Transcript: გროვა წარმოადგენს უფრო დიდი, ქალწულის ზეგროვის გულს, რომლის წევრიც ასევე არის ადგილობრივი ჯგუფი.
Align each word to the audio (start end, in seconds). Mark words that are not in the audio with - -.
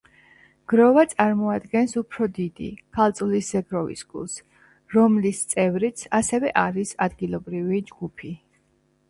გროვა 0.71 1.01
წარმოადგენს 1.09 1.93
უფრო 2.01 2.27
დიდი, 2.37 2.69
ქალწულის 2.97 3.51
ზეგროვის 3.57 4.01
გულს, 4.15 4.39
რომლის 4.95 5.43
წევრიც 5.53 6.03
ასევე 6.23 6.53
არის 6.65 6.97
ადგილობრივი 7.09 7.85
ჯგუფი. 7.93 8.35